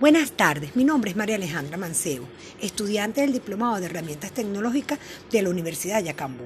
[0.00, 2.24] Buenas tardes, mi nombre es María Alejandra Mancebo,
[2.60, 5.00] estudiante del Diplomado de Herramientas Tecnológicas
[5.32, 6.44] de la Universidad de Yacambú.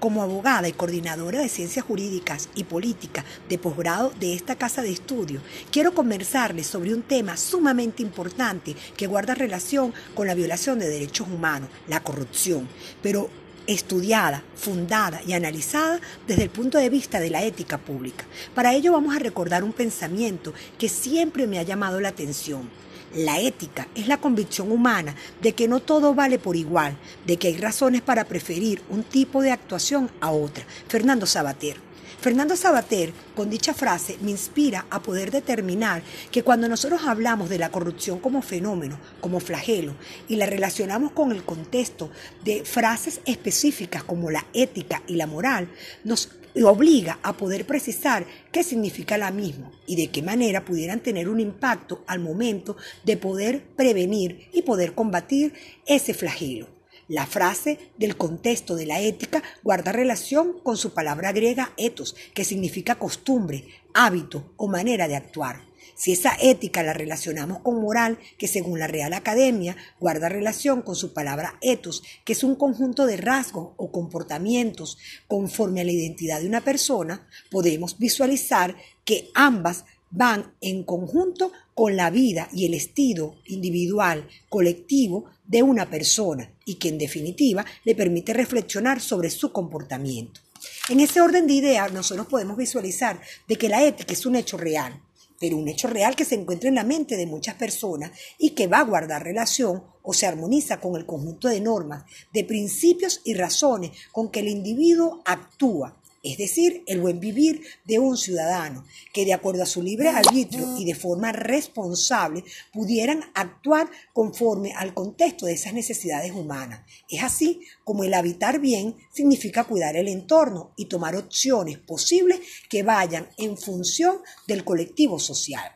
[0.00, 4.90] Como abogada y coordinadora de Ciencias Jurídicas y Política de posgrado de esta casa de
[4.90, 10.88] estudio, quiero conversarles sobre un tema sumamente importante que guarda relación con la violación de
[10.88, 12.66] derechos humanos, la corrupción,
[13.02, 13.28] pero
[13.66, 18.24] estudiada, fundada y analizada desde el punto de vista de la ética pública.
[18.54, 22.70] Para ello vamos a recordar un pensamiento que siempre me ha llamado la atención
[23.14, 26.96] la ética es la convicción humana de que no todo vale por igual,
[27.26, 30.64] de que hay razones para preferir un tipo de actuación a otra.
[30.88, 31.76] Fernando Sabater.
[32.20, 37.58] Fernando Sabater, con dicha frase, me inspira a poder determinar que cuando nosotros hablamos de
[37.58, 39.94] la corrupción como fenómeno, como flagelo,
[40.26, 42.10] y la relacionamos con el contexto
[42.42, 45.68] de frases específicas como la ética y la moral,
[46.02, 46.30] nos
[46.62, 51.40] obliga a poder precisar qué significa la misma y de qué manera pudieran tener un
[51.40, 55.52] impacto al momento de poder prevenir y poder combatir
[55.86, 56.68] ese flagelo.
[57.08, 62.44] La frase del contexto de la ética guarda relación con su palabra griega ethos, que
[62.44, 65.73] significa costumbre, hábito o manera de actuar.
[65.94, 70.96] Si esa ética la relacionamos con moral, que según la Real Academia guarda relación con
[70.96, 76.40] su palabra ethos, que es un conjunto de rasgos o comportamientos conforme a la identidad
[76.40, 82.74] de una persona, podemos visualizar que ambas van en conjunto con la vida y el
[82.74, 89.50] estilo individual, colectivo de una persona y que en definitiva le permite reflexionar sobre su
[89.50, 90.40] comportamiento.
[90.88, 94.56] En ese orden de ideas nosotros podemos visualizar de que la ética es un hecho
[94.56, 95.00] real,
[95.44, 98.66] pero un hecho real que se encuentra en la mente de muchas personas y que
[98.66, 103.34] va a guardar relación o se armoniza con el conjunto de normas, de principios y
[103.34, 109.26] razones con que el individuo actúa es decir, el buen vivir de un ciudadano, que
[109.26, 115.44] de acuerdo a su libre arbitrio y de forma responsable pudieran actuar conforme al contexto
[115.44, 116.80] de esas necesidades humanas.
[117.10, 122.82] Es así como el habitar bien significa cuidar el entorno y tomar opciones posibles que
[122.82, 124.18] vayan en función
[124.48, 125.72] del colectivo social.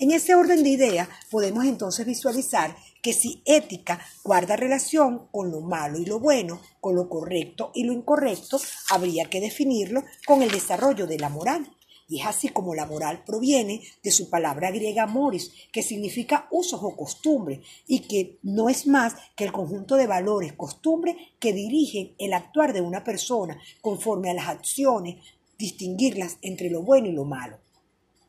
[0.00, 5.60] En ese orden de ideas podemos entonces visualizar que si ética guarda relación con lo
[5.60, 8.60] malo y lo bueno, con lo correcto y lo incorrecto,
[8.90, 11.70] habría que definirlo con el desarrollo de la moral.
[12.10, 16.80] Y es así como la moral proviene de su palabra griega moris, que significa usos
[16.82, 22.14] o costumbres, y que no es más que el conjunto de valores, costumbres que dirigen
[22.18, 25.22] el actuar de una persona conforme a las acciones,
[25.58, 27.58] distinguirlas entre lo bueno y lo malo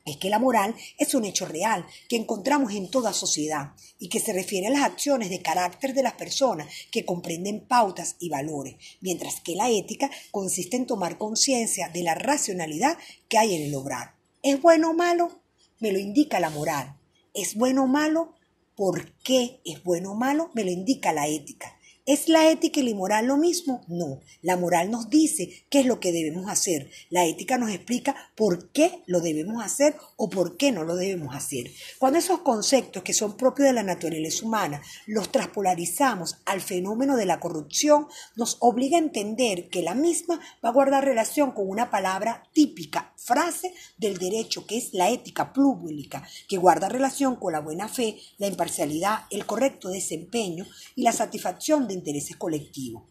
[0.06, 4.20] es que la moral es un hecho real que encontramos en toda sociedad y que
[4.20, 8.76] se refiere a las acciones de carácter de las personas que comprenden pautas y valores,
[9.02, 13.76] mientras que la ética consiste en tomar conciencia de la racionalidad que hay en el
[13.76, 14.16] obrar.
[14.42, 15.42] ¿Es bueno o malo?
[15.80, 16.98] Me lo indica la moral.
[17.34, 18.34] ¿Es bueno o malo?
[18.76, 20.50] ¿Por qué es bueno o malo?
[20.54, 21.78] Me lo indica la ética.
[22.10, 23.84] ¿Es la ética y la moral lo mismo?
[23.88, 24.22] No.
[24.42, 26.90] La moral nos dice qué es lo que debemos hacer.
[27.12, 31.36] La ética nos explica por qué lo debemos hacer o por qué no lo debemos
[31.36, 31.70] hacer.
[32.00, 37.28] Cuando esos conceptos que son propios de la naturaleza humana los transpolarizamos al fenómeno de
[37.28, 41.92] la corrupción, nos obliga a entender que la misma va a guardar relación con una
[41.92, 47.60] palabra típica, frase del derecho que es la ética pública, que guarda relación con la
[47.60, 50.66] buena fe, la imparcialidad, el correcto desempeño
[50.96, 53.04] y la satisfacción de intereses colectivos.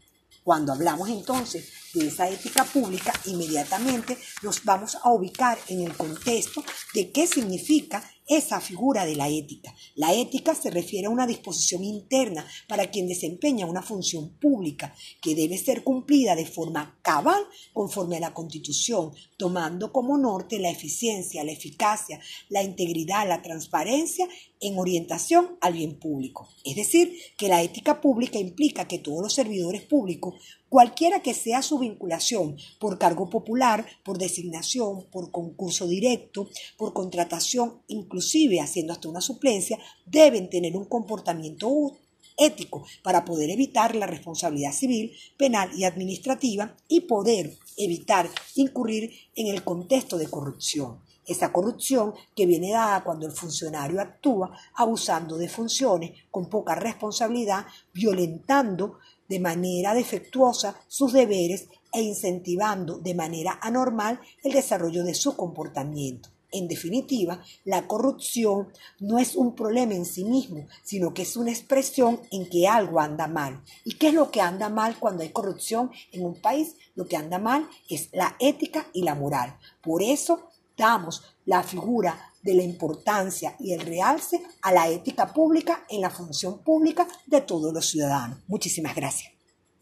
[0.43, 6.65] Cuando hablamos entonces de esa ética pública, inmediatamente nos vamos a ubicar en el contexto
[6.95, 9.75] de qué significa esa figura de la ética.
[9.95, 15.35] La ética se refiere a una disposición interna para quien desempeña una función pública que
[15.35, 21.45] debe ser cumplida de forma cabal conforme a la Constitución, tomando como norte la eficiencia,
[21.45, 24.29] la eficacia, la integridad, la transparencia
[24.61, 26.49] en orientación al bien público.
[26.65, 30.35] Es decir, que la ética pública implica que todos los servidores públicos
[30.69, 37.83] cualquiera que sea su vinculación, por cargo popular, por designación, por concurso directo, por contratación,
[37.89, 41.97] inclusive haciendo hasta una suplencia, deben tener un comportamiento
[42.39, 49.49] ético para poder evitar la responsabilidad civil, penal y administrativa y poder evitar incurrir en
[49.49, 51.01] el contexto de corrupción.
[51.27, 57.67] Esa corrupción que viene dada cuando el funcionario actúa abusando de funciones con poca responsabilidad,
[57.93, 58.99] violentando
[59.29, 66.31] de manera defectuosa sus deberes e incentivando de manera anormal el desarrollo de su comportamiento.
[66.51, 68.69] En definitiva, la corrupción
[69.01, 73.01] no es un problema en sí mismo, sino que es una expresión en que algo
[73.01, 73.63] anda mal.
[73.85, 76.77] ¿Y qué es lo que anda mal cuando hay corrupción en un país?
[76.95, 79.59] Lo que anda mal es la ética y la moral.
[79.83, 80.49] Por eso
[80.79, 86.11] damos la figura de la importancia y el realce a la ética pública en la
[86.11, 88.39] función pública de todos los ciudadanos.
[88.47, 89.38] Muchísimas gracias.